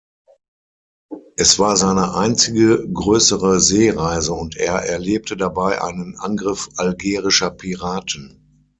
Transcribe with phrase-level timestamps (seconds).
[1.37, 8.65] Es war seine einzige größere Seereise, und er erlebte dabei einen Angriff algerischer Piraten.